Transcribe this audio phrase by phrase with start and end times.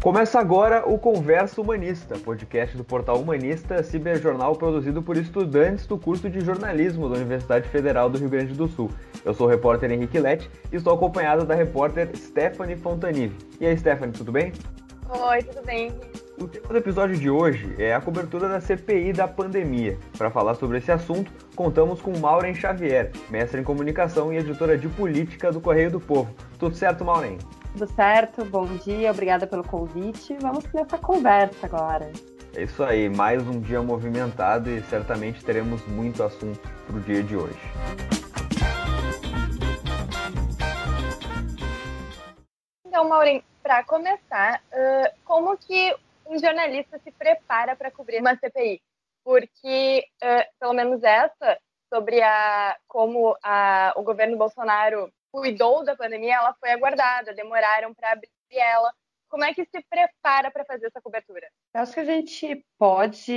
[0.00, 6.30] Começa agora o Conversa Humanista, podcast do portal Humanista, ciberjornal produzido por estudantes do curso
[6.30, 8.92] de jornalismo da Universidade Federal do Rio Grande do Sul.
[9.24, 13.34] Eu sou o repórter Henrique Lete e estou acompanhado da repórter Stephanie Fontanive.
[13.60, 14.52] E aí, Stephanie, tudo bem?
[15.08, 15.90] Oi, tudo bem?
[16.40, 19.98] O tema do episódio de hoje é a cobertura da CPI da pandemia.
[20.16, 24.88] Para falar sobre esse assunto, contamos com Maureen Xavier, mestre em comunicação e editora de
[24.88, 26.32] política do Correio do Povo.
[26.56, 27.38] Tudo certo, Maureen?
[27.78, 30.36] Tudo certo, bom dia, obrigada pelo convite.
[30.40, 32.10] Vamos nessa conversa agora.
[32.56, 37.22] É isso aí, mais um dia movimentado e certamente teremos muito assunto para o dia
[37.22, 37.60] de hoje.
[42.84, 45.94] Então, Maureen, para começar, uh, como que
[46.26, 48.82] um jornalista se prepara para cobrir uma CPI?
[49.24, 51.56] Porque, uh, pelo menos essa,
[51.94, 58.12] sobre a, como a, o governo Bolsonaro cuidou da pandemia, ela foi aguardada, demoraram para
[58.12, 58.92] abrir ela.
[59.28, 61.46] Como é que se prepara para fazer essa cobertura?
[61.74, 63.32] Eu acho que a gente pode.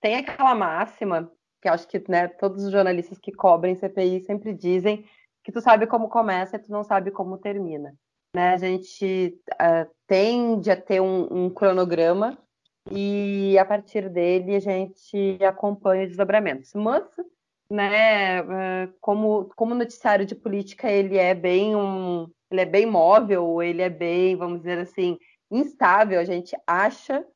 [0.00, 5.06] Tem aquela máxima, que acho que né, todos os jornalistas que cobrem CPI sempre dizem,
[5.44, 7.94] que tu sabe como começa e tu não sabe como termina.
[8.34, 8.54] Né?
[8.54, 12.38] A gente uh, tende a ter um, um cronograma
[12.90, 16.72] e a partir dele a gente acompanha os desdobramentos.
[16.74, 17.04] Mas
[17.72, 23.62] né, eh, como, como noticiário de política ele é bem um, ele é bem móvel,
[23.62, 25.18] ele é bem, vamos dizer assim,
[25.50, 27.26] instável, a gente acha,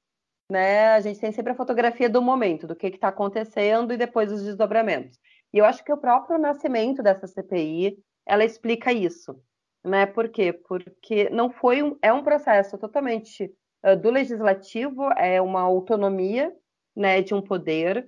[0.51, 4.31] né, a gente tem sempre a fotografia do momento, do que está acontecendo e depois
[4.31, 5.19] os desdobramentos.
[5.55, 9.41] E eu acho que o próprio nascimento dessa CPI, ela explica isso,
[9.83, 10.53] né, por quê?
[10.53, 13.51] Porque não foi um, é um processo totalmente
[13.83, 16.55] uh, do legislativo, é uma autonomia,
[16.95, 18.07] né, de um poder,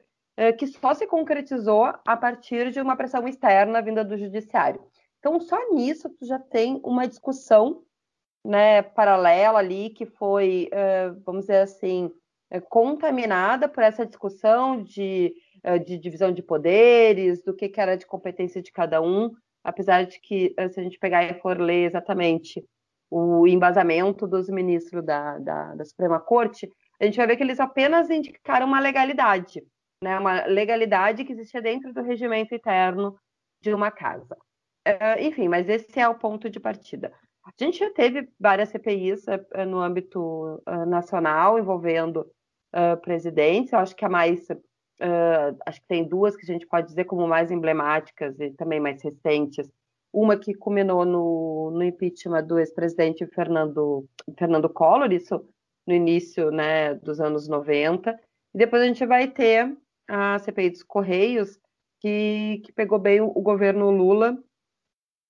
[0.56, 4.80] que só se concretizou a partir de uma pressão externa vinda do judiciário.
[5.18, 7.82] Então, só nisso tu já tem uma discussão
[8.44, 12.10] né, paralela ali que foi, é, vamos dizer assim,
[12.50, 15.34] é, contaminada por essa discussão de,
[15.84, 19.32] de divisão de poderes, do que, que era de competência de cada um,
[19.64, 22.64] apesar de que, se a gente pegar e for ler exatamente
[23.10, 27.58] o embasamento dos ministros da, da, da Suprema Corte, a gente vai ver que eles
[27.58, 29.62] apenas indicaram uma legalidade
[30.02, 33.18] né, uma legalidade que existia dentro do regimento interno
[33.60, 34.36] de uma casa.
[34.86, 37.12] Uh, enfim, mas esse é o ponto de partida.
[37.44, 42.30] A gente já teve várias CPIs uh, no âmbito uh, nacional envolvendo
[43.02, 43.72] presidentes.
[43.72, 44.46] Eu acho que a mais,
[45.64, 49.02] acho que tem duas que a gente pode dizer como mais emblemáticas e também mais
[49.02, 49.66] recentes.
[50.12, 54.06] Uma que culminou no, no impeachment do ex-presidente Fernando,
[54.38, 55.42] Fernando Collor, isso
[55.86, 58.10] no início né, dos anos 90.
[58.54, 59.74] E depois a gente vai ter
[60.08, 61.60] a CPI dos Correios,
[62.00, 64.36] que, que pegou bem o, o governo Lula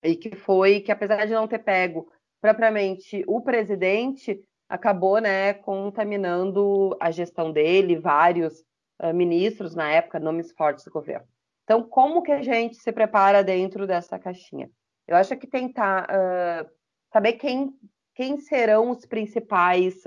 [0.01, 2.09] e que foi que, apesar de não ter pego
[2.41, 8.63] propriamente o presidente, acabou né, contaminando a gestão dele, vários
[9.01, 11.27] uh, ministros na época, nomes fortes do governo.
[11.63, 14.71] Então, como que a gente se prepara dentro dessa caixinha?
[15.07, 16.69] Eu acho que tentar uh,
[17.11, 17.73] saber quem,
[18.15, 20.03] quem serão os principais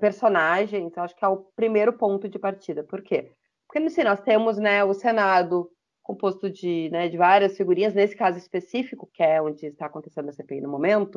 [0.00, 2.82] personagens, acho que é o primeiro ponto de partida.
[2.82, 3.32] Por quê?
[3.68, 5.70] Porque assim, nós temos né, o Senado
[6.02, 10.32] composto de, né, de várias figurinhas, nesse caso específico, que é onde está acontecendo a
[10.32, 11.16] CPI no momento,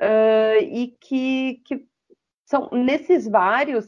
[0.00, 1.84] uh, e que, que
[2.44, 3.86] são nesses vários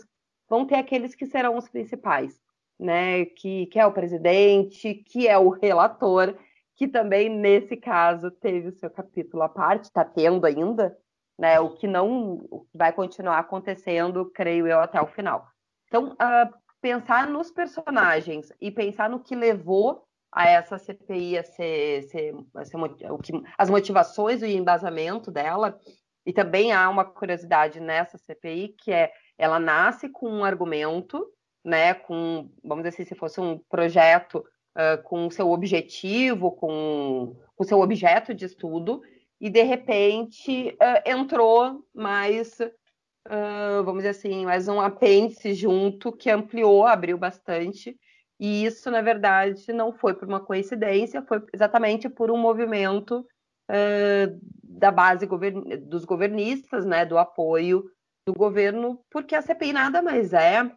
[0.48, 2.40] vão ter aqueles que serão os principais,
[2.78, 3.26] né?
[3.26, 6.36] Que, que é o presidente, que é o relator,
[6.76, 10.96] que também nesse caso teve o seu capítulo à parte, está tendo ainda,
[11.38, 11.60] né?
[11.60, 15.46] O que não vai continuar acontecendo, creio eu, até o final.
[15.86, 22.02] Então, uh, pensar nos personagens e pensar no que levou a essa CPI a ser,
[22.02, 25.80] ser, a ser o que, as motivações e o embasamento dela.
[26.26, 31.26] E também há uma curiosidade nessa CPI que é ela nasce com um argumento,
[31.64, 34.44] né, com vamos dizer assim, se fosse um projeto
[34.76, 39.00] uh, com seu objetivo, com o seu objeto de estudo,
[39.40, 42.58] e de repente uh, entrou mais
[43.28, 47.98] uh, vamos dizer assim, mais um apêndice junto que ampliou, abriu bastante.
[48.38, 53.26] E isso, na verdade, não foi por uma coincidência, foi exatamente por um movimento
[53.70, 57.84] uh, da base govern dos governistas, né, do apoio
[58.26, 60.70] do governo, porque a CPI nada mais é,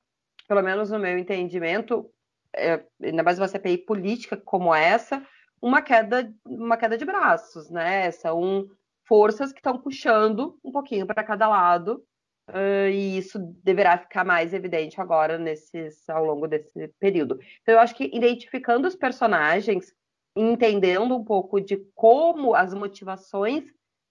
[0.47, 2.09] pelo menos no meu entendimento,
[2.53, 2.83] é,
[3.23, 5.25] base de uma CPI política como essa,
[5.61, 8.11] uma queda, uma queda de braços, né?
[8.11, 8.67] São
[9.05, 12.03] forças que estão puxando um pouquinho para cada lado
[12.49, 17.39] Uh, e isso deverá ficar mais evidente agora nesses ao longo desse período.
[17.61, 19.93] Então eu acho que identificando os personagens,
[20.35, 23.65] entendendo um pouco de como as motivações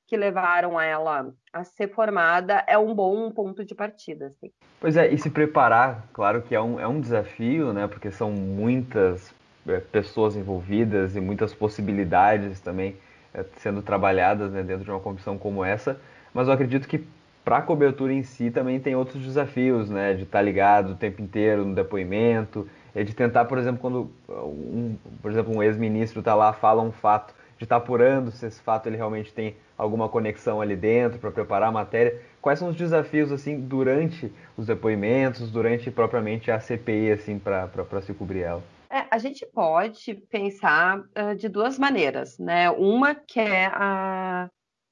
[0.06, 4.26] que levaram ela a ser formada é um bom ponto de partida.
[4.26, 4.52] Assim.
[4.80, 7.88] Pois é, e se preparar, claro que é um, é um desafio, né?
[7.88, 9.34] Porque são muitas
[9.66, 12.96] é, pessoas envolvidas e muitas possibilidades também
[13.34, 15.98] é, sendo trabalhadas né, dentro de uma comissão como essa.
[16.32, 17.04] Mas eu acredito que
[17.46, 20.14] para a cobertura em si também tem outros desafios, né?
[20.14, 24.10] De estar tá ligado o tempo inteiro no depoimento, é de tentar, por exemplo, quando
[24.28, 28.44] um, por exemplo, um ex-ministro está lá, fala um fato, de estar tá apurando se
[28.44, 32.20] esse fato ele realmente tem alguma conexão ali dentro para preparar a matéria.
[32.42, 38.12] Quais são os desafios assim durante os depoimentos, durante propriamente a CPI assim para se
[38.12, 38.62] cobrir ela?
[38.90, 42.70] É, a gente pode pensar uh, de duas maneiras, né?
[42.70, 44.48] Uma que é a,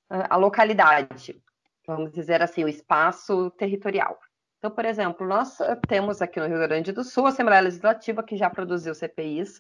[0.09, 1.43] a localidade,
[1.87, 4.19] vamos dizer assim, o espaço territorial.
[4.59, 8.37] Então, por exemplo, nós temos aqui no Rio Grande do Sul a Assembleia Legislativa que
[8.37, 9.59] já produziu CPIs,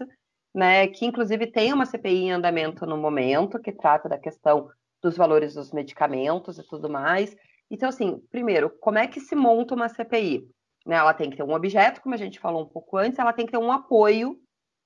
[0.54, 4.70] né, que inclusive tem uma CPI em andamento no momento, que trata da questão
[5.02, 7.36] dos valores dos medicamentos e tudo mais.
[7.70, 10.48] Então, assim, primeiro, como é que se monta uma CPI?
[10.86, 13.32] Né, ela tem que ter um objeto, como a gente falou um pouco antes, ela
[13.32, 14.38] tem que ter um apoio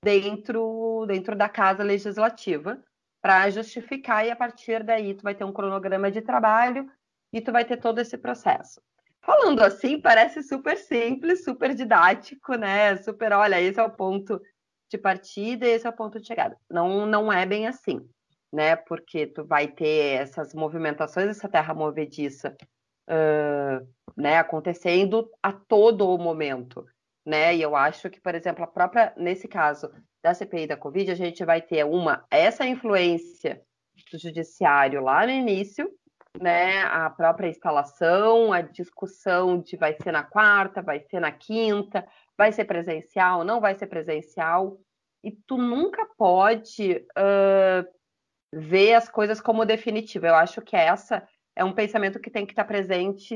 [0.02, 2.82] dentro, dentro da casa legislativa
[3.22, 6.90] para justificar e a partir daí tu vai ter um cronograma de trabalho
[7.32, 8.80] e tu vai ter todo esse processo.
[9.20, 12.96] Falando assim, parece super simples, super didático, né?
[12.96, 14.40] Super, olha, esse é o ponto
[14.90, 16.56] de partida e esse é o ponto de chegada.
[16.70, 18.00] Não, não é bem assim,
[18.52, 18.76] né?
[18.76, 22.56] Porque tu vai ter essas movimentações, essa terra movediça
[23.08, 23.86] uh,
[24.16, 26.86] né, acontecendo a todo o momento,
[27.26, 27.54] né?
[27.54, 29.90] E eu acho que, por exemplo, a própria, nesse caso
[30.22, 33.62] da CPI da Covid, a gente vai ter uma, essa influência
[34.10, 35.90] do judiciário lá no início,
[36.40, 36.82] né?
[36.82, 42.06] A própria instalação, a discussão de vai ser na quarta, vai ser na quinta,
[42.36, 44.78] vai ser presencial, não vai ser presencial.
[45.22, 47.86] E tu nunca pode uh,
[48.52, 50.28] ver as coisas como definitiva.
[50.28, 51.26] Eu acho que essa
[51.56, 53.34] é um pensamento que tem que estar presente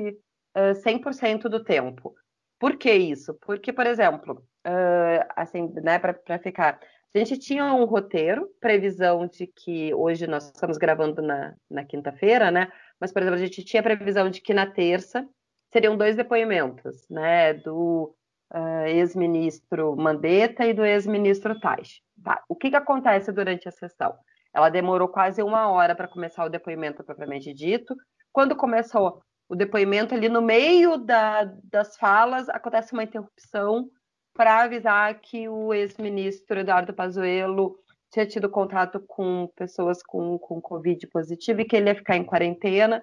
[0.56, 2.14] uh, 100% do tempo.
[2.58, 3.34] Por que isso?
[3.40, 6.78] Porque, por exemplo, uh, assim, né, para ficar,
[7.14, 12.50] a gente tinha um roteiro, previsão de que hoje nós estamos gravando na, na quinta-feira,
[12.50, 12.70] né?
[13.02, 15.28] Mas, por exemplo, a gente tinha previsão de que na terça
[15.72, 17.52] seriam dois depoimentos, né?
[17.52, 18.14] Do
[18.54, 22.00] uh, ex-ministro Mandetta e do ex-ministro Tais.
[22.22, 22.40] Tá.
[22.48, 24.14] O que, que acontece durante a sessão?
[24.54, 27.96] Ela demorou quase uma hora para começar o depoimento propriamente dito.
[28.30, 33.90] Quando começou o depoimento ali no meio da, das falas, acontece uma interrupção
[34.32, 37.81] para avisar que o ex-ministro Eduardo Pazuello
[38.12, 42.24] tinha tido contato com pessoas com, com Covid positivo e que ele ia ficar em
[42.24, 43.02] quarentena.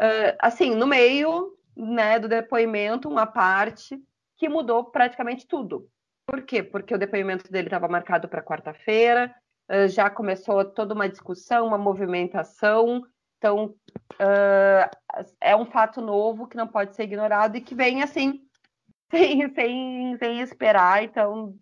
[0.00, 3.96] Uh, assim, no meio né, do depoimento, uma parte
[4.36, 5.88] que mudou praticamente tudo.
[6.26, 6.62] Por quê?
[6.62, 9.32] Porque o depoimento dele estava marcado para quarta-feira,
[9.70, 13.04] uh, já começou toda uma discussão, uma movimentação,
[13.38, 13.66] então,
[14.14, 18.42] uh, é um fato novo que não pode ser ignorado e que vem assim,
[19.10, 21.04] sem, sem, sem esperar.
[21.04, 21.54] Então,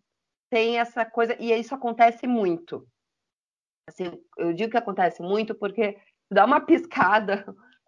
[0.50, 2.86] tem essa coisa, e isso acontece muito.
[3.88, 5.96] Assim, eu digo que acontece muito porque
[6.30, 7.44] dá uma piscada,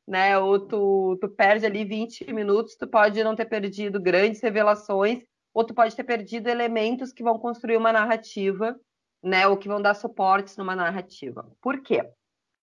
[0.07, 0.39] né?
[0.39, 5.23] Ou tu, tu perde ali 20 minutos, tu pode não ter perdido grandes revelações,
[5.53, 8.79] ou tu pode ter perdido elementos que vão construir uma narrativa,
[9.23, 9.47] né?
[9.47, 11.51] Ou que vão dar suportes numa narrativa.
[11.61, 12.01] Por quê?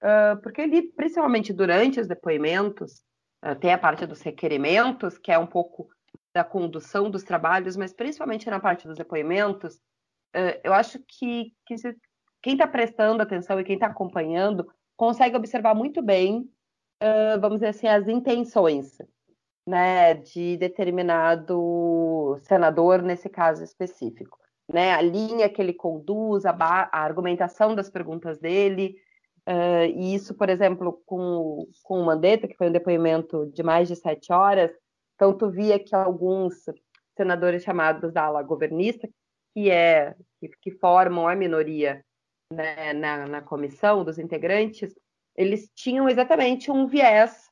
[0.02, 3.04] Uh, porque ali, principalmente durante os depoimentos,
[3.44, 5.90] uh, tem a parte dos requerimentos, que é um pouco
[6.36, 9.76] da condução dos trabalhos, mas principalmente na parte dos depoimentos,
[10.36, 11.96] uh, eu acho que, que se,
[12.44, 16.50] quem está prestando atenção e quem está acompanhando consegue observar muito bem,
[17.42, 18.98] vamos dizer assim, as intenções
[19.68, 24.38] né, de determinado senador, nesse caso específico.
[24.72, 28.96] Né, a linha que ele conduz, a, a argumentação das perguntas dele,
[29.48, 33.88] Uh, e isso, por exemplo, com, com o Mandetta, que foi um depoimento de mais
[33.88, 34.72] de sete horas,
[35.16, 36.66] então tu via que alguns
[37.16, 39.10] senadores chamados da ala governista,
[39.54, 42.04] que é que, que formam a minoria
[42.52, 44.94] né, na, na comissão dos integrantes,
[45.36, 47.50] eles tinham exatamente um viés,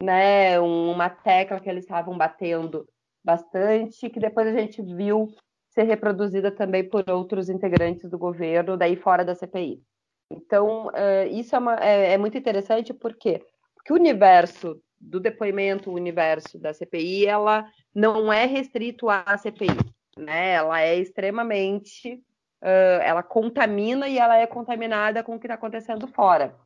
[0.00, 2.88] né, uma tecla que eles estavam batendo
[3.24, 5.28] bastante, que depois a gente viu
[5.70, 9.82] ser reproduzida também por outros integrantes do governo, daí fora da CPI.
[10.30, 13.42] Então, uh, isso é, uma, é, é, muito interessante porque
[13.90, 19.76] o universo do depoimento, universo da CPI, ela não é restrito à CPI,
[20.16, 20.52] né?
[20.52, 22.14] Ela é extremamente,
[22.62, 26.56] uh, ela contamina e ela é contaminada com o que está acontecendo fora.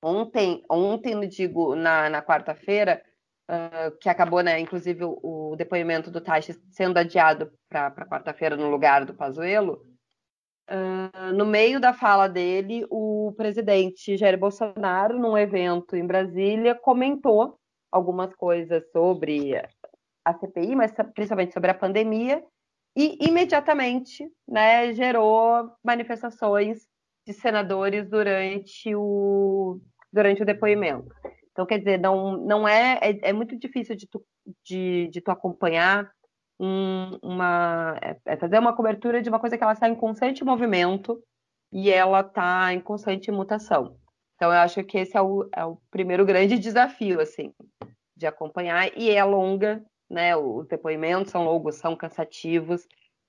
[0.00, 3.02] Ontem, ontem, digo, na, na quarta-feira,
[3.50, 8.70] uh, que acabou, né, inclusive o, o depoimento do Taixa sendo adiado para quarta-feira no
[8.70, 9.84] lugar do Pazuello,
[10.72, 17.58] uh, no meio da fala dele, o presidente Jair Bolsonaro, num evento em Brasília, comentou
[17.90, 19.54] algumas coisas sobre
[20.24, 22.42] a CPI, mas principalmente sobre a pandemia,
[22.96, 26.86] e imediatamente né, gerou manifestações
[27.26, 29.80] de senadores durante o,
[30.12, 31.08] durante o depoimento.
[31.52, 34.24] Então, quer dizer, não, não é, é, é muito difícil de tu,
[34.64, 36.10] de, de tu acompanhar
[36.62, 40.44] um, uma, é, é fazer uma cobertura de uma coisa que ela está em constante
[40.44, 41.20] movimento
[41.72, 43.98] e ela está em constante mutação.
[44.36, 47.52] Então, eu acho que esse é o, é o primeiro grande desafio, assim,
[48.16, 50.36] de acompanhar, e é longa, né?
[50.36, 52.86] Os depoimentos são longos, são cansativos.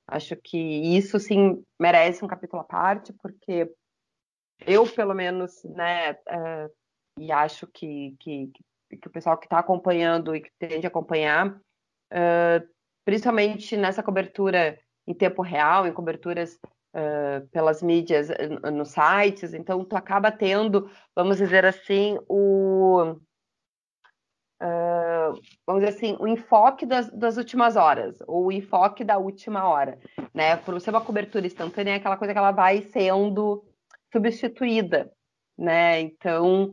[0.07, 3.71] Acho que isso, sim, merece um capítulo à parte, porque
[4.65, 6.71] eu, pelo menos, né, uh,
[7.17, 8.51] e acho que, que,
[9.01, 12.72] que o pessoal que está acompanhando e que tende a acompanhar, uh,
[13.05, 16.59] principalmente nessa cobertura em tempo real, em coberturas
[16.93, 18.29] uh, pelas mídias
[18.73, 23.17] nos sites, então tu acaba tendo, vamos dizer assim, o
[24.61, 29.99] Uh, vamos dizer assim, o enfoque das, das, últimas horas, o enfoque da última hora,
[30.33, 30.55] né?
[30.55, 33.61] Por ser uma cobertura instantânea, é aquela coisa que ela vai sendo
[34.09, 35.11] substituída,
[35.57, 35.99] né?
[35.99, 36.71] Então,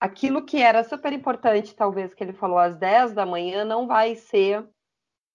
[0.00, 4.14] aquilo que era super importante, talvez, que ele falou às 10 da manhã, não vai
[4.14, 4.66] ser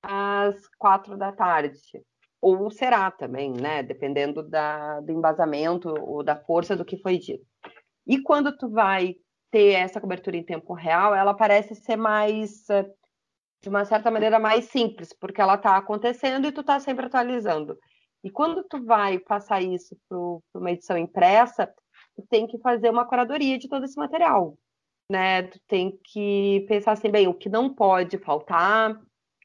[0.02, 1.80] às 4 da tarde.
[2.42, 3.84] Ou será também, né?
[3.84, 7.46] Dependendo da, do embasamento ou da força do que foi dito.
[8.08, 9.16] E quando tu vai
[9.52, 12.90] ter essa cobertura em tempo real, ela parece ser mais, eh,
[13.62, 17.78] de uma certa maneira, mais simples, porque ela está acontecendo e tu está sempre atualizando.
[18.24, 20.18] E quando tu vai passar isso para
[20.60, 21.68] uma edição impressa,
[22.16, 24.58] tu tem que fazer uma curadoria de todo esse material,
[25.10, 25.44] né?
[25.44, 29.00] Tu tem que pensar assim, bem, o que não pode faltar,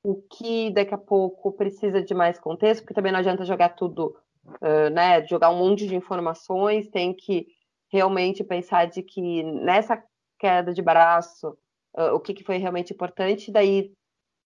[0.06, 4.16] o que daqui a pouco precisa de mais contexto, porque também não adianta jogar tudo,
[4.46, 5.26] uh, né?
[5.26, 7.48] Jogar um monte de informações, tem que
[7.90, 10.00] realmente pensar de que nessa
[10.38, 11.58] queda de braço,
[11.96, 13.92] uh, o que, que foi realmente importante, daí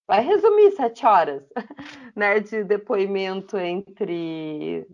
[0.09, 1.47] vai resumir sete horas
[2.17, 4.87] né, de depoimento entre,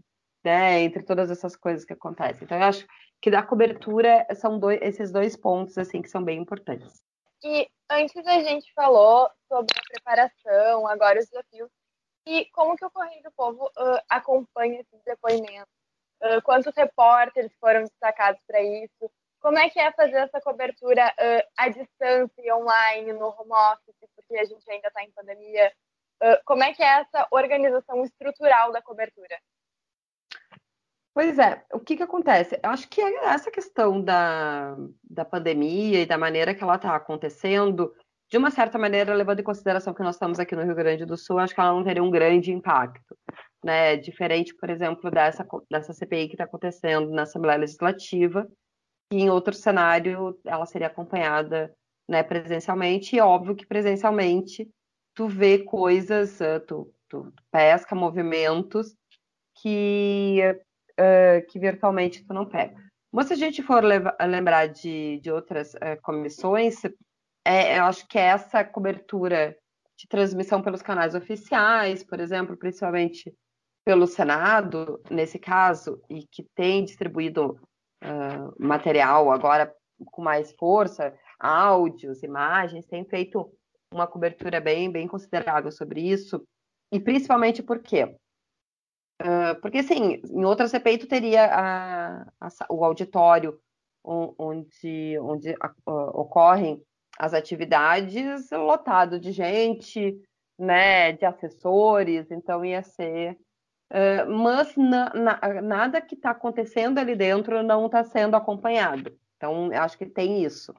[0.45, 2.43] né, entre todas essas coisas que acontecem.
[2.43, 2.85] Então, eu acho
[3.23, 7.01] que da cobertura são dois, esses dois pontos assim que são bem importantes.
[7.45, 11.71] E antes a gente falou sobre a preparação, agora os desafios,
[12.27, 15.73] e como que o Correio do Povo uh, acompanha esses depoimentos?
[16.21, 19.11] Uh, quantos repórteres foram destacados para isso?
[19.41, 24.37] Como é que é fazer essa cobertura uh, à distância, online, no home office, porque
[24.39, 25.73] a gente ainda está em pandemia?
[26.47, 29.39] Como é que é essa organização estrutural da cobertura?
[31.17, 32.61] Pois é, o que, que acontece?
[32.63, 37.91] Eu acho que essa questão da, da pandemia e da maneira que ela está acontecendo,
[38.31, 41.17] de uma certa maneira, levando em consideração que nós estamos aqui no Rio Grande do
[41.17, 43.17] Sul, acho que ela não teria um grande impacto
[43.65, 48.47] né, diferente, por exemplo, dessa, dessa CPI que está acontecendo na Assembleia Legislativa,
[49.11, 51.75] e em outro cenário ela seria acompanhada
[52.07, 54.69] né, presencialmente, e óbvio que presencialmente
[55.15, 58.95] tu vê coisas, uh, tu, tu, pesca movimentos
[59.63, 60.43] que,
[60.99, 62.75] uh, que virtualmente tu não pega.
[63.13, 66.83] Mas se a gente for lembrar de, de outras uh, comissões,
[67.45, 69.57] é, eu acho que essa cobertura
[69.97, 73.33] de transmissão pelos canais oficiais, por exemplo, principalmente
[73.85, 77.59] pelo Senado, nesse caso, e que tem distribuído
[78.03, 79.73] uh, material agora
[80.07, 83.51] com mais força, áudios, imagens, tem feito
[83.93, 86.43] uma cobertura bem, bem considerável sobre isso,
[86.93, 88.15] e principalmente por quê?
[89.23, 93.59] Uh, porque, assim, em outra CPI tu teria a, a, o auditório
[94.05, 96.81] onde, onde uh, ocorrem
[97.19, 100.21] as atividades lotado de gente,
[100.59, 103.37] né, de assessores, então ia ser
[103.89, 109.17] Uh, mas na, na, nada que está acontecendo ali dentro não está sendo acompanhado.
[109.37, 110.75] Então, acho que tem isso.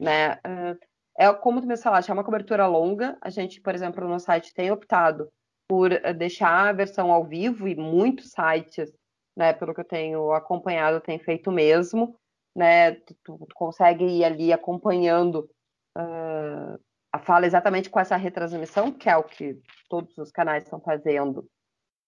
[0.00, 0.34] Né?
[0.36, 0.78] Uh,
[1.18, 3.16] é como tu me falaste, é uma cobertura longa.
[3.20, 5.28] A gente, por exemplo, no site tem optado
[5.68, 8.92] por deixar a versão ao vivo e muitos sites,
[9.36, 12.16] né, pelo que eu tenho acompanhado, tem feito mesmo.
[12.54, 12.92] Né?
[12.92, 15.48] Tu, tu consegue ir ali acompanhando
[15.96, 16.80] uh,
[17.12, 21.48] a fala exatamente com essa retransmissão, que é o que todos os canais estão fazendo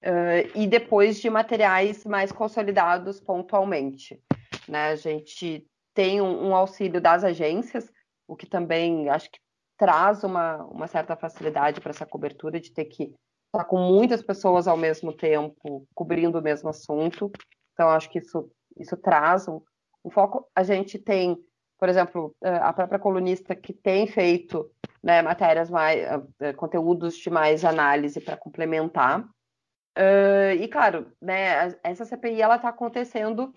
[0.00, 4.22] Uh, e depois de materiais mais consolidados pontualmente.
[4.68, 4.90] Né?
[4.90, 7.90] A gente tem um, um, auxílio das agências,
[8.26, 9.40] o que também acho que
[9.76, 13.12] traz uma, uma certa facilidade para essa cobertura de ter que
[13.48, 17.30] estar com muitas pessoas ao mesmo tempo cobrindo o mesmo assunto.
[17.72, 19.60] Então, acho que isso, isso traz um,
[20.04, 20.46] um foco.
[20.54, 21.36] A gente tem,
[21.78, 24.70] por exemplo, a própria colunista que tem feito
[25.02, 26.04] né, matérias mais,
[26.56, 29.24] conteúdos de mais análise para complementar
[29.98, 33.52] Uh, e claro, né, essa CPI ela está acontecendo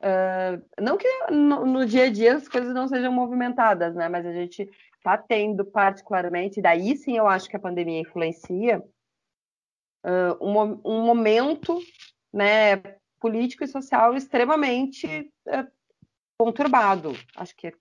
[0.00, 4.08] Uh, não que no, no, dia a dia as coisas não sejam movimentadas, né?
[4.08, 8.80] Mas a gente está tendo particularmente, daí sim eu acho que a pandemia influencia,
[10.04, 11.78] uh, um, um, momento
[12.32, 12.76] né,
[13.20, 15.66] político e social extremamente uh,
[16.38, 17.12] conturbado.
[17.36, 17.72] Acho que,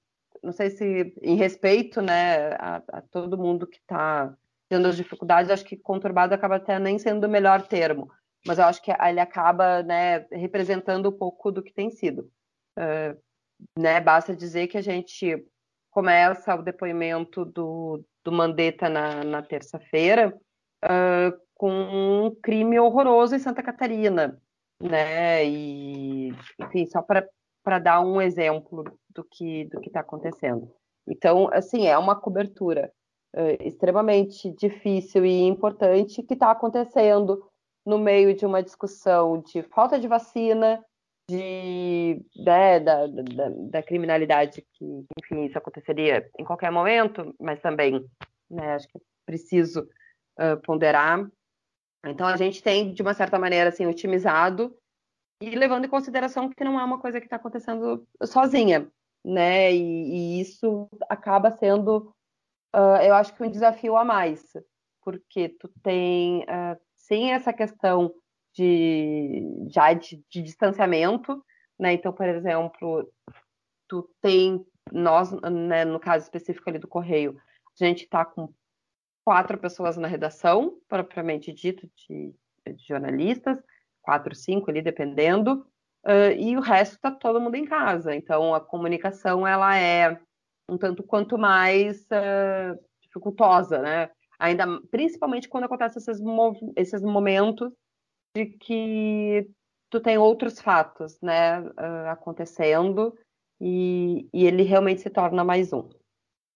[0.43, 4.36] não sei se em respeito né, a, a todo mundo que está
[4.69, 8.12] tendo as dificuldades, acho que conturbado acaba até nem sendo o melhor termo
[8.47, 12.31] mas eu acho que ele acaba né, representando um pouco do que tem sido.
[12.79, 13.19] Uh,
[13.77, 15.45] né, basta dizer que a gente
[15.91, 20.33] começa o depoimento do, do Mandetta na, na terça-feira
[20.86, 24.39] uh, com um crime horroroso em Santa Catarina,
[24.81, 25.45] né?
[25.45, 30.71] E, enfim, só para dar um exemplo do que do que está acontecendo.
[31.07, 32.91] Então, assim, é uma cobertura
[33.35, 37.43] uh, extremamente difícil e importante que está acontecendo
[37.85, 40.83] no meio de uma discussão de falta de vacina,
[41.29, 48.05] de, né, da, da, da, criminalidade que, enfim, isso aconteceria em qualquer momento, mas também,
[48.49, 49.87] né, acho que é preciso
[50.39, 51.25] uh, ponderar.
[52.05, 54.75] Então, a gente tem, de uma certa maneira, assim, otimizado
[55.41, 58.89] e levando em consideração que não é uma coisa que está acontecendo sozinha,
[59.23, 62.13] né, e, e isso acaba sendo,
[62.75, 64.43] uh, eu acho que um desafio a mais,
[65.03, 68.13] porque tu tem uh, sem essa questão
[68.53, 71.43] de já de, de distanciamento,
[71.79, 71.93] né?
[71.93, 73.07] Então, por exemplo,
[73.87, 77.39] tu tem nós, né, no caso específico ali do correio,
[77.79, 78.51] a gente está com
[79.27, 82.34] quatro pessoas na redação, propriamente dito, de,
[82.65, 83.62] de jornalistas,
[84.01, 85.67] quatro, cinco ali, dependendo,
[86.05, 88.15] uh, e o resto está todo mundo em casa.
[88.15, 90.17] Então, a comunicação ela é
[90.69, 94.10] um tanto quanto mais uh, dificultosa, né?
[94.39, 96.22] ainda principalmente quando acontecem esses,
[96.77, 97.69] esses momentos
[98.34, 99.46] de que
[99.89, 103.13] tu tem outros fatos, né, uh, acontecendo
[103.60, 105.89] e, e, ele realmente se torna mais um.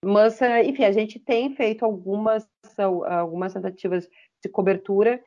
[0.03, 2.48] Mas, uh, enfim, a gente tem feito algumas,
[3.08, 4.08] algumas tentativas
[4.43, 5.24] de cobertura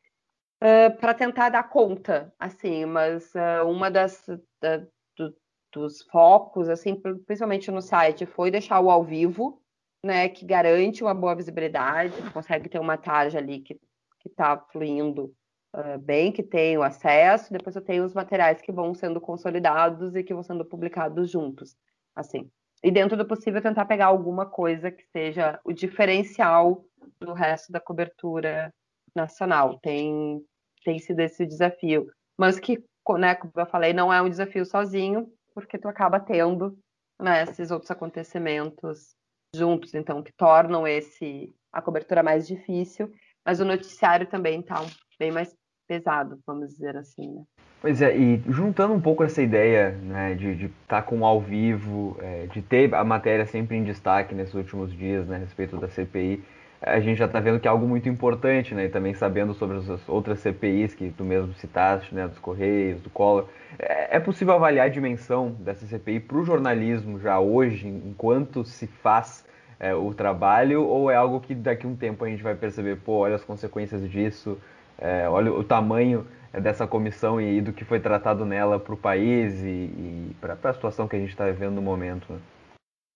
[0.62, 3.32] uh, para tentar dar conta, assim, mas
[3.66, 4.24] uma das
[4.60, 4.78] da,
[5.16, 5.36] do,
[5.72, 9.62] dos focos, assim, principalmente no site, foi deixar o ao vivo,
[10.04, 13.80] né, que garante uma boa visibilidade, consegue ter uma tarja ali que
[14.26, 15.34] está fluindo
[15.74, 20.14] uh, bem, que tem o acesso, depois eu tenho os materiais que vão sendo consolidados
[20.14, 21.76] e que vão sendo publicados juntos,
[22.14, 22.50] assim.
[22.84, 26.84] E dentro do possível tentar pegar alguma coisa que seja o diferencial
[27.18, 28.70] do resto da cobertura
[29.16, 29.78] nacional.
[29.80, 30.44] Tem,
[30.84, 32.06] tem sido esse desafio,
[32.38, 32.84] mas que,
[33.18, 36.78] né, como eu falei, não é um desafio sozinho, porque tu acaba tendo
[37.18, 39.16] né, esses outros acontecimentos
[39.56, 43.10] juntos, então, que tornam esse a cobertura mais difícil,
[43.46, 44.76] mas o noticiário também está
[45.18, 45.56] bem mais
[45.88, 47.44] pesado, vamos dizer assim, né?
[47.84, 52.16] Pois é, e juntando um pouco essa ideia né, de estar tá com ao vivo,
[52.18, 55.86] é, de ter a matéria sempre em destaque nesses últimos dias né, a respeito da
[55.86, 56.42] CPI,
[56.80, 58.86] a gente já está vendo que é algo muito importante, né?
[58.86, 62.26] E também sabendo sobre as outras CPIs que tu mesmo citaste, né?
[62.26, 63.50] Dos Correios, do Collor.
[63.78, 68.86] É, é possível avaliar a dimensão dessa CPI para o jornalismo já hoje, enquanto se
[68.86, 69.44] faz
[69.78, 72.96] é, o trabalho, ou é algo que daqui a um tempo a gente vai perceber,
[72.96, 74.58] pô, olha as consequências disso,
[74.98, 79.60] é, olha o tamanho dessa comissão e, do que foi tratado nela para o país
[79.62, 82.32] e, e para a situação que a gente está vivendo no momento.
[82.32, 82.40] Né?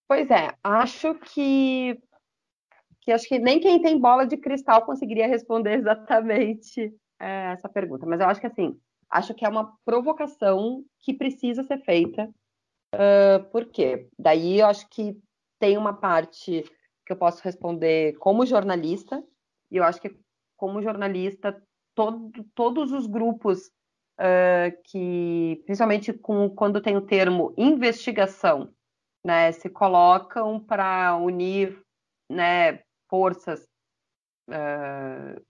[0.08, 2.00] Pois é, acho que
[3.02, 8.04] que acho que nem quem tem bola de cristal conseguiria responder exatamente é, essa pergunta.
[8.04, 8.78] Mas eu acho que assim,
[9.10, 12.28] acho que é uma provocação que precisa ser feita.
[12.94, 14.08] Uh, por quê?
[14.18, 15.16] Daí eu acho que
[15.58, 16.64] tem uma parte
[17.06, 19.22] que eu posso responder como jornalista,
[19.70, 20.14] e eu acho que
[20.56, 21.62] como jornalista,
[21.98, 23.72] todo, todos os grupos
[24.20, 28.72] uh, que, principalmente com, quando tem o termo investigação,
[29.26, 31.76] né, se colocam para unir
[32.30, 33.66] né, forças.
[34.48, 35.42] Uh,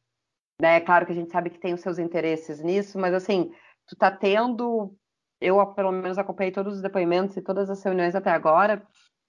[0.58, 3.52] né, claro que a gente sabe que tem os seus interesses nisso, mas assim,
[3.86, 4.96] tu tá tendo,
[5.42, 8.82] eu pelo menos acompanhei todos os depoimentos e todas as reuniões até agora,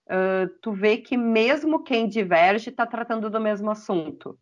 [0.10, 4.40] uh, tu vê que mesmo quem diverge está tratando do mesmo assunto,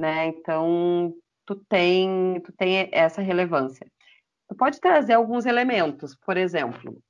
[0.00, 0.26] né?
[0.28, 1.12] Então
[1.50, 3.84] tu tem, tu tem essa relevância.
[4.48, 7.02] Tu pode trazer alguns elementos, por exemplo,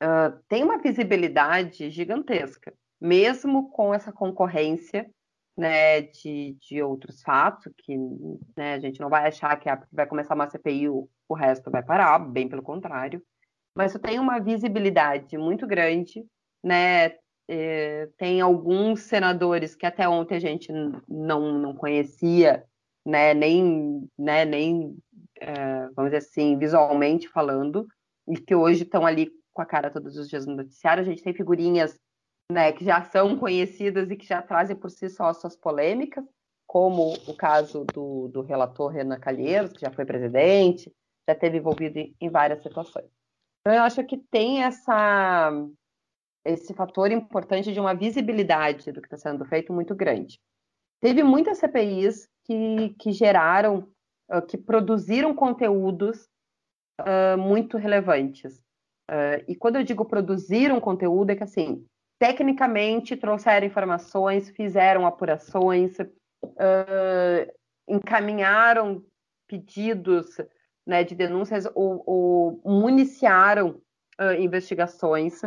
[0.00, 5.10] uh, tem uma visibilidade gigantesca, mesmo com essa concorrência
[5.56, 7.96] né, de, de outros fatos, que
[8.56, 11.82] né, a gente não vai achar que vai começar uma CPI o, o resto vai
[11.82, 13.20] parar, bem pelo contrário.
[13.74, 16.24] Mas tu tem uma visibilidade muito grande,
[16.62, 17.16] né?
[17.50, 20.70] É, tem alguns senadores que até ontem a gente
[21.08, 22.62] não, não conhecia,
[23.08, 24.94] né, nem, né, nem
[25.40, 27.86] é, vamos dizer assim, visualmente falando,
[28.28, 31.00] e que hoje estão ali com a cara todos os dias no noticiário.
[31.02, 31.98] A gente tem figurinhas
[32.52, 36.22] né, que já são conhecidas e que já trazem por si só suas polêmicas,
[36.66, 40.92] como o caso do, do relator Renan Calheiros, que já foi presidente,
[41.26, 43.08] já teve envolvido em, em várias situações.
[43.60, 45.50] Então, eu acho que tem essa,
[46.44, 50.38] esse fator importante de uma visibilidade do que está sendo feito muito grande.
[51.00, 53.88] Teve muitas CPIs que, que geraram,
[54.30, 56.28] uh, que produziram conteúdos
[57.00, 58.58] uh, muito relevantes.
[59.10, 61.86] Uh, e quando eu digo produzir um conteúdo, é que assim,
[62.18, 67.58] tecnicamente trouxeram informações, fizeram apurações, uh,
[67.88, 69.04] encaminharam
[69.46, 70.36] pedidos
[70.86, 73.80] né, de denúncias ou, ou municiaram
[74.20, 75.40] uh, investigações.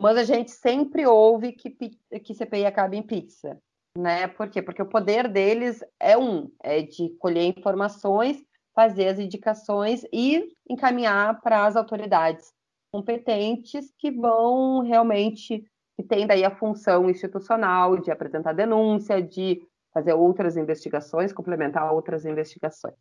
[0.00, 3.56] Mas a gente sempre ouve que, que CPI acaba em pizza.
[3.96, 4.28] Né?
[4.28, 4.60] Por quê?
[4.60, 8.44] Porque o poder deles é um, é de colher informações
[8.76, 12.52] fazer as indicações e encaminhar para as autoridades
[12.92, 15.64] competentes que vão realmente,
[15.96, 22.26] que têm daí a função institucional de apresentar denúncia, de fazer outras investigações, complementar outras
[22.26, 22.94] investigações.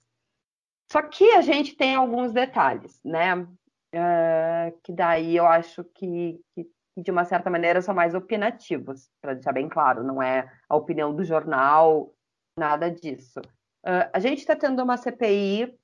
[0.89, 3.35] Só que a gente tem alguns detalhes, né?
[3.35, 9.33] Uh, que daí eu acho que, que, de uma certa maneira, são mais opinativos, para
[9.33, 12.13] deixar bem claro, não é a opinião do jornal,
[12.57, 13.39] nada disso.
[13.85, 15.77] Uh, a gente está tendo uma CPI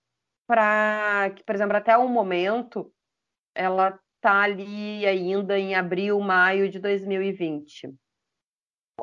[0.47, 2.91] para que, por exemplo, até o momento,
[3.55, 7.93] ela está ali ainda em abril, maio de 2020,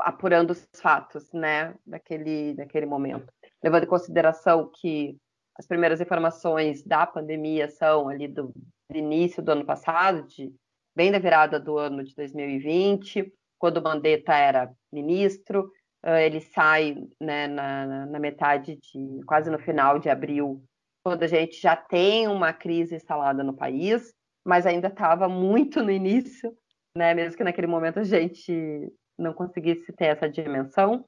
[0.01, 3.33] apurando os fatos, né, daquele, daquele momento.
[3.63, 5.19] Levando em consideração que
[5.57, 8.53] as primeiras informações da pandemia são ali do,
[8.89, 10.55] do início do ano passado, de,
[10.99, 17.49] bem da virada do ano de 2020, quando Mandetta era ministro, Uh, ele sai né,
[17.49, 20.63] na, na, metade de, quase no final de abril,
[21.03, 24.15] quando a gente já tem uma crise instalada no país,
[24.47, 26.57] mas ainda estava muito no início,
[26.97, 31.05] né, mesmo que naquele momento a gente não conseguisse ter essa dimensão.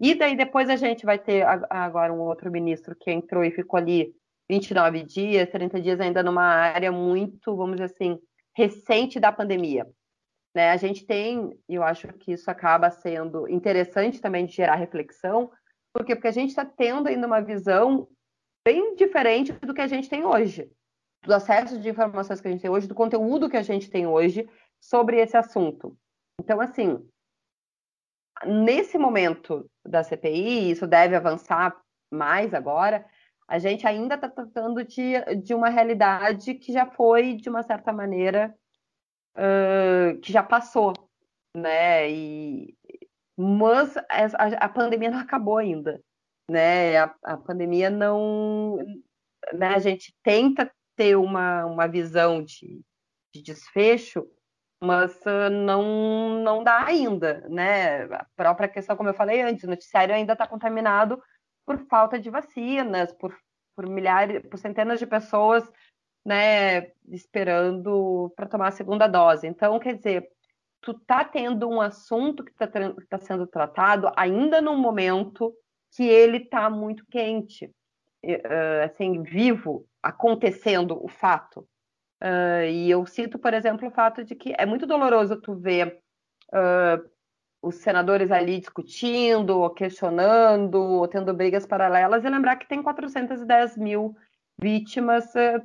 [0.00, 3.78] E daí depois a gente vai ter agora um outro ministro que entrou e ficou
[3.78, 4.12] ali
[4.50, 8.18] 29 dias, 30 dias ainda numa área muito, vamos dizer assim,
[8.54, 9.86] recente da pandemia.
[10.54, 10.70] Né?
[10.70, 15.50] A gente tem, e eu acho que isso acaba sendo interessante também de gerar reflexão,
[15.92, 18.08] porque, porque a gente está tendo ainda uma visão
[18.64, 20.70] bem diferente do que a gente tem hoje,
[21.24, 24.06] do acesso de informações que a gente tem hoje, do conteúdo que a gente tem
[24.06, 24.48] hoje
[24.80, 25.96] sobre esse assunto.
[26.40, 27.06] Então, assim,
[28.44, 31.76] nesse momento da CPI, isso deve avançar
[32.10, 33.06] mais agora,
[33.48, 37.92] a gente ainda está tratando de, de uma realidade que já foi, de uma certa
[37.92, 38.54] maneira,
[39.36, 40.92] uh, que já passou,
[41.54, 42.10] né?
[42.10, 42.76] E,
[43.36, 46.02] mas a, a, pandemia não acabou ainda,
[46.48, 46.96] né?
[46.98, 48.78] A, a pandemia não,
[49.52, 49.68] né?
[49.68, 52.82] A gente tenta ter uma, uma visão de,
[53.34, 54.26] de desfecho,
[54.82, 58.04] mas uh, não não dá ainda, né?
[58.04, 61.22] A própria questão, como eu falei antes, o noticiário ainda está contaminado
[61.64, 63.36] por falta de vacinas, por,
[63.74, 65.68] por milhares, por centenas de pessoas
[66.24, 69.46] né, esperando para tomar a segunda dose.
[69.46, 70.28] Então, quer dizer,
[70.80, 72.68] tu tá tendo um assunto que está
[73.08, 75.52] tá sendo tratado ainda num momento
[75.94, 77.70] que ele está muito quente,
[78.84, 81.66] assim, vivo, acontecendo o fato.
[82.22, 86.00] Uh, e eu cito, por exemplo, o fato de que é muito doloroso tu ver
[86.52, 87.11] uh,
[87.62, 93.76] os senadores ali discutindo, ou questionando, ou tendo brigas paralelas, e lembrar que tem 410
[93.76, 94.16] mil
[94.60, 95.64] vítimas uh,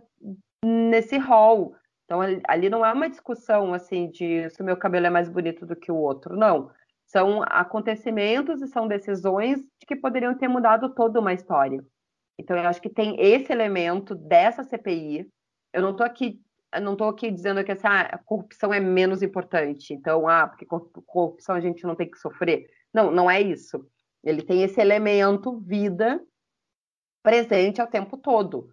[0.63, 1.75] nesse rol.
[2.05, 5.65] Então, ali não é uma discussão assim de se o meu cabelo é mais bonito
[5.65, 6.69] do que o outro, não.
[7.05, 11.83] São acontecimentos e são decisões que poderiam ter mudado toda uma história.
[12.39, 15.27] Então, eu acho que tem esse elemento dessa CPI.
[15.73, 16.39] Eu não estou aqui,
[16.82, 19.93] não estou aqui dizendo que essa assim, ah, corrupção é menos importante.
[19.93, 20.65] Então, ah, porque
[21.06, 22.67] corrupção a gente não tem que sofrer.
[22.93, 23.86] Não, não é isso.
[24.23, 26.21] Ele tem esse elemento vida
[27.23, 28.69] presente ao tempo todo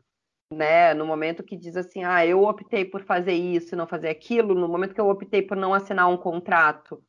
[0.55, 0.95] né?
[0.95, 4.55] No momento que diz assim, ah, eu optei por fazer isso e não fazer aquilo,
[4.55, 7.03] no momento que eu optei por não assinar um contrato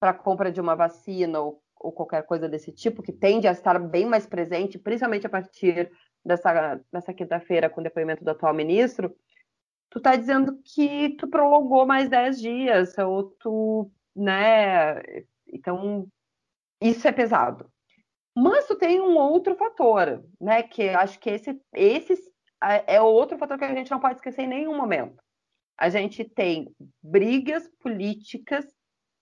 [0.00, 3.78] para compra de uma vacina ou, ou, qualquer coisa desse tipo, que tende a estar
[3.78, 5.90] bem mais presente, principalmente a partir
[6.24, 9.14] dessa, dessa quinta-feira com o depoimento do atual ministro,
[9.90, 15.00] tu tá dizendo que tu prolongou mais 10 dias, ou tu, né?
[15.46, 16.06] Então,
[16.80, 17.70] isso é pesado.
[18.36, 20.62] Mas tu tem um outro fator, né?
[20.62, 22.14] Que acho que esse, esse
[22.86, 25.16] é outro fator que a gente não pode esquecer em nenhum momento.
[25.78, 28.66] A gente tem brigas políticas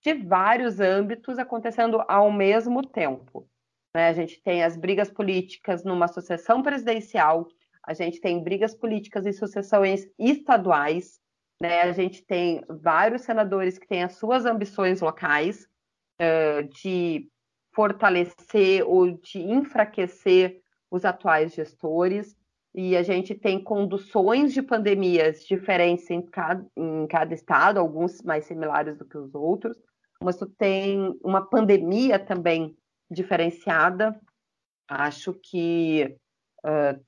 [0.03, 3.49] de vários âmbitos acontecendo ao mesmo tempo.
[3.95, 4.07] Né?
[4.07, 7.47] A gente tem as brigas políticas numa sucessão presidencial,
[7.85, 11.19] a gente tem brigas políticas e sucessões estaduais,
[11.61, 11.81] né?
[11.81, 15.67] A gente tem vários senadores que têm as suas ambições locais
[16.21, 17.29] uh, de
[17.73, 22.35] fortalecer ou de enfraquecer os atuais gestores,
[22.73, 28.45] e a gente tem conduções de pandemias diferentes em cada, em cada estado, alguns mais
[28.45, 29.77] similares do que os outros,
[30.21, 32.75] mas tu tem uma pandemia também
[33.09, 34.19] diferenciada.
[34.89, 36.17] Acho que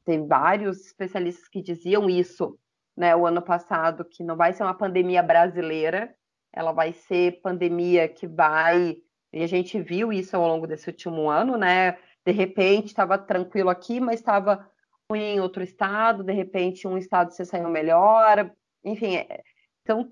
[0.06, 2.58] tem vários especialistas que diziam isso
[2.96, 6.14] né, o ano passado, que não vai ser uma pandemia brasileira,
[6.52, 8.98] ela vai ser pandemia que vai.
[9.32, 11.98] E a gente viu isso ao longo desse último ano, né?
[12.26, 14.68] De repente estava tranquilo aqui, mas estava
[15.10, 18.52] ruim em outro estado, de repente um estado se saiu melhor,
[18.84, 19.16] enfim.
[19.16, 19.44] É...
[19.84, 20.12] então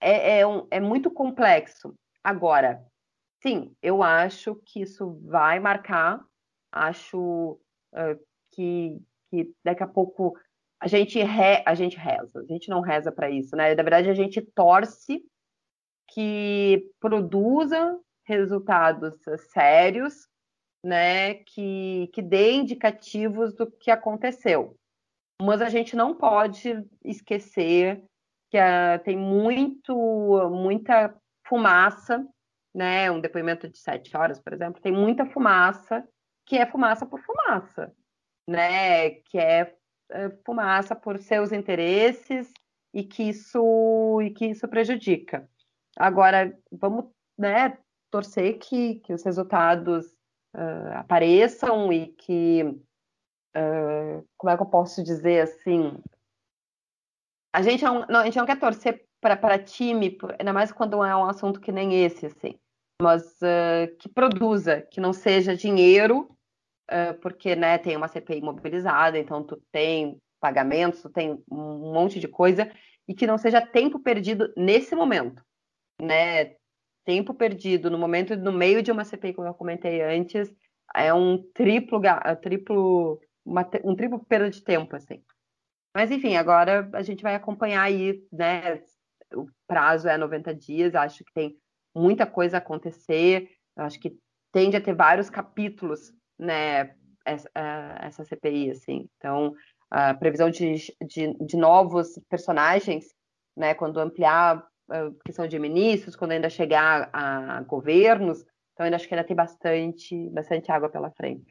[0.00, 1.94] é, é, um, é muito complexo.
[2.22, 2.84] Agora,
[3.42, 6.20] sim, eu acho que isso vai marcar,
[6.72, 7.58] acho
[7.92, 8.18] uh,
[8.54, 10.36] que, que daqui a pouco
[10.80, 13.74] a gente, re, a gente reza, a gente não reza para isso, né?
[13.74, 15.24] Na verdade, a gente torce
[16.10, 19.14] que produza resultados
[19.52, 20.28] sérios,
[20.84, 21.34] né?
[21.34, 24.76] Que, que dê indicativos do que aconteceu.
[25.40, 28.04] Mas a gente não pode esquecer
[28.50, 29.96] que uh, tem muito,
[30.50, 32.26] muita fumaça,
[32.74, 33.10] né?
[33.10, 36.06] Um depoimento de sete horas, por exemplo, tem muita fumaça
[36.46, 37.92] que é fumaça por fumaça,
[38.48, 39.10] né?
[39.10, 39.74] Que é
[40.10, 42.52] é, fumaça por seus interesses
[42.92, 45.48] e que isso e que isso prejudica.
[45.96, 47.06] Agora vamos
[47.38, 47.78] né,
[48.10, 50.06] torcer que, que os resultados
[50.54, 55.96] uh, apareçam e que uh, como é que eu posso dizer assim
[57.52, 61.16] a gente não, não a gente não quer torcer para time, ainda mais quando é
[61.16, 62.58] um assunto que nem esse, assim,
[63.00, 66.28] mas uh, que produza, que não seja dinheiro
[67.20, 72.28] porque né, tem uma CPI mobilizada, então tu tem pagamentos, tu tem um monte de
[72.28, 72.70] coisa,
[73.08, 75.42] e que não seja tempo perdido nesse momento,
[76.00, 76.56] né?
[77.04, 80.54] Tempo perdido no momento, no meio de uma CPI, como eu comentei antes,
[80.94, 82.00] é um triplo,
[82.42, 85.22] triplo uma, um triplo perda de tempo, assim.
[85.94, 88.82] Mas enfim, agora a gente vai acompanhar aí, né?
[89.34, 91.56] O prazo é 90 dias, acho que tem
[91.94, 94.16] muita coisa a acontecer, acho que
[94.52, 96.94] tende a ter vários capítulos né,
[97.24, 97.50] essa,
[98.00, 99.08] essa CPI, assim.
[99.16, 99.54] Então,
[99.90, 100.74] a previsão de,
[101.06, 103.06] de, de novos personagens,
[103.56, 109.06] né, quando ampliar a questão de ministros, quando ainda chegar a governos, então ainda acho
[109.06, 111.44] que ainda tem bastante, bastante água pela frente.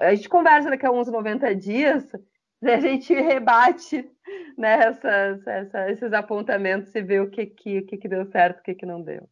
[0.00, 2.04] A gente conversa daqui a uns 90 dias,
[2.62, 4.08] a gente rebate
[4.56, 8.62] né, essas, essa, esses apontamentos e vê o que, que, que, que deu certo, o
[8.62, 9.28] que, que não deu.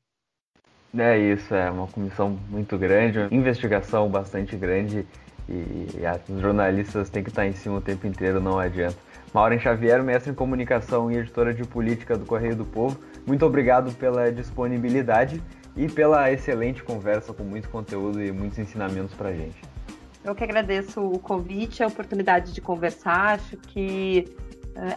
[0.98, 5.06] É isso, é uma comissão muito grande, uma investigação bastante grande
[5.48, 5.86] e,
[6.28, 8.96] os jornalistas têm que estar em cima o tempo inteiro, não adianta.
[9.34, 13.92] Maureen Xavier, mestre em comunicação e editora de política do Correio do Povo, muito obrigado
[13.92, 15.42] pela disponibilidade
[15.76, 19.60] e pela excelente conversa com muito conteúdo e muitos ensinamentos para gente.
[20.24, 23.34] Eu que agradeço o convite, a oportunidade de conversar.
[23.34, 24.24] Acho que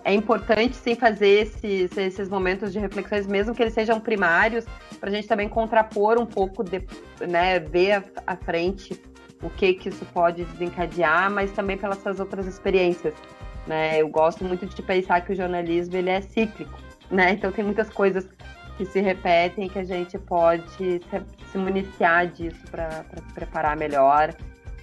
[0.04, 4.66] é importante sim fazer esses, esses momentos de reflexões, mesmo que eles sejam primários,
[5.00, 6.84] para a gente também contrapor um pouco, de,
[7.28, 9.00] né, ver à frente
[9.42, 13.14] o que que isso pode desencadear, mas também pelas suas outras experiências.
[13.66, 14.02] Né?
[14.02, 16.78] Eu gosto muito de pensar que o jornalismo ele é cíclico,
[17.10, 17.32] né?
[17.34, 18.28] Então tem muitas coisas
[18.78, 21.02] que se repetem que a gente pode se,
[21.52, 24.34] se municiar disso para se preparar melhor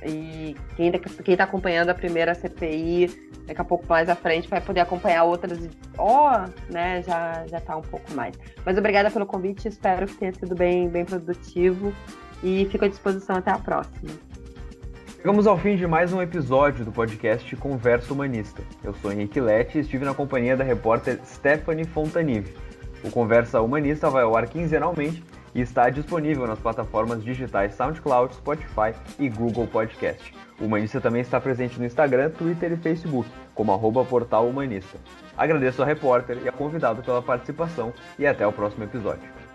[0.07, 0.93] e quem
[1.33, 3.11] está acompanhando a primeira CPI,
[3.47, 5.69] daqui a pouco mais à frente, vai poder acompanhar outras.
[5.99, 8.39] Ó, oh, né, já, já tá um pouco mais.
[8.65, 11.93] Mas obrigada pelo convite, espero que tenha sido bem, bem produtivo
[12.43, 14.11] e fico à disposição até a próxima.
[15.17, 18.63] Chegamos ao fim de mais um episódio do podcast Conversa Humanista.
[18.85, 22.55] Eu sou Henrique Lete e estive na companhia da repórter Stephanie Fontanive.
[23.03, 25.25] O Conversa Humanista vai ao ar quinzenalmente
[25.57, 30.35] e está disponível nas plataformas digitais SoundCloud, Spotify e Google Podcast.
[30.61, 34.99] O Humanista também está presente no Instagram, Twitter e Facebook, como arroba portal Humanista.
[35.35, 39.46] Agradeço ao repórter e ao convidado pela participação e até o próximo episódio.